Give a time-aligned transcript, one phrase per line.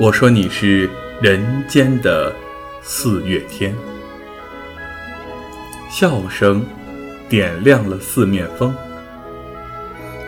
[0.00, 0.88] 我说你是
[1.20, 2.34] 人间的
[2.80, 3.76] 四月天，
[5.90, 6.64] 笑声
[7.28, 8.74] 点亮了四面风，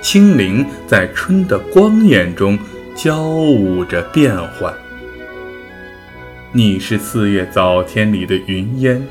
[0.03, 2.59] 清灵在春的光艳中
[2.95, 4.75] 交舞着变幻。
[6.53, 9.03] 你是四月早天里的云烟，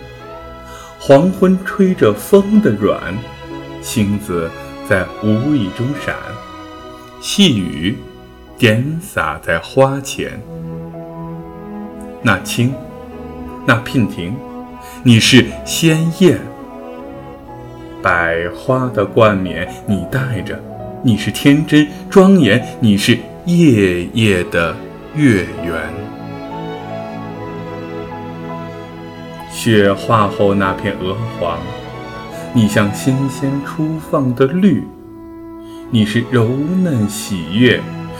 [0.99, 3.17] 黄昏吹着风的软，
[3.81, 4.47] 星子
[4.87, 6.15] 在无意中闪，
[7.19, 7.97] 细雨
[8.61, 10.39] 点洒在花前。
[12.21, 12.71] 那青，
[13.65, 14.35] 那娉婷，
[15.01, 16.39] 你是鲜艳，
[18.03, 20.59] 百花的冠冕你戴着，
[21.01, 24.75] 你是天真庄严，你是夜夜的
[25.15, 25.73] 月圆。
[29.49, 31.57] 雪化后那片鹅黄，
[32.53, 34.83] 你像新鲜初放的绿，
[35.89, 37.81] 你是柔嫩喜悦，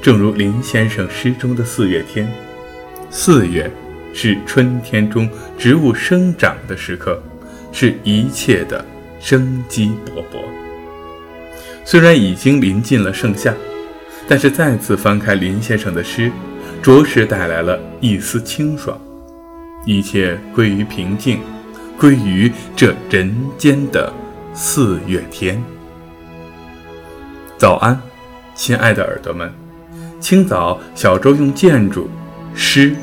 [0.00, 2.26] 正如林先生诗中的四月天，
[3.10, 3.70] 四月
[4.14, 7.20] 是春天中植物生长的时刻，
[7.72, 8.84] 是一切的
[9.20, 10.42] 生机勃勃。
[11.84, 13.52] 虽然已经临近了盛夏，
[14.28, 16.30] 但是再次翻开林先生的诗。
[16.80, 18.96] 着实带来了一丝清爽，
[19.84, 21.40] 一切归于平静，
[21.98, 24.12] 归于这人间的
[24.54, 25.60] 四月天。
[27.56, 28.00] 早安，
[28.54, 29.52] 亲爱的耳朵们！
[30.20, 32.08] 清早，小周用建筑、
[32.54, 32.94] 诗、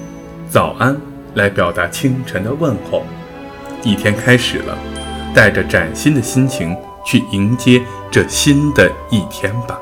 [0.50, 0.96] 早安
[1.34, 3.04] 来表达清晨的问候。
[3.84, 4.78] 一天开始了，
[5.34, 6.76] 带着崭新的心情
[7.06, 7.82] 去迎接
[8.12, 9.80] 这新的一天吧。